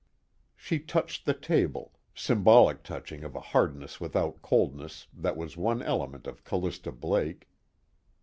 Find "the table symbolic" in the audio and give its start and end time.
1.27-2.81